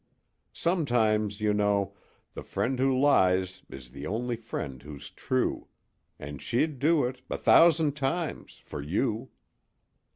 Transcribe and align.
Sometimes, 0.53 1.41
you 1.41 1.53
know, 1.53 1.93
the 2.33 2.41
friend 2.41 2.79
who 2.79 2.99
lies 2.99 3.61
is 3.69 3.91
the 3.91 4.07
only 4.07 4.35
friend 4.35 4.81
who's 4.81 5.11
true 5.11 5.67
and 6.17 6.41
she'd 6.41 6.79
do 6.79 7.05
it 7.05 7.21
a 7.29 7.37
thousand 7.37 7.95
times 7.95 8.59
for 8.65 8.81
you." 8.81 9.29